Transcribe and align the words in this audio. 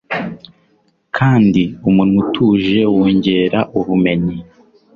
kandi 1.17 1.61
umunwa 1.87 2.17
utuje 2.23 2.81
wongera 2.93 3.59
ubumenyi 3.79 4.37